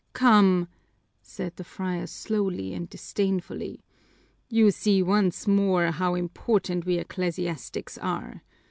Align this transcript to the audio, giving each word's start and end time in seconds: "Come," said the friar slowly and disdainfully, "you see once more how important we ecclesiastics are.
"Come," 0.13 0.67
said 1.21 1.57
the 1.57 1.63
friar 1.63 2.07
slowly 2.07 2.73
and 2.73 2.89
disdainfully, 2.89 3.83
"you 4.49 4.71
see 4.71 5.03
once 5.03 5.45
more 5.47 5.91
how 5.91 6.15
important 6.15 6.85
we 6.87 6.97
ecclesiastics 6.97 7.99
are. 7.99 8.41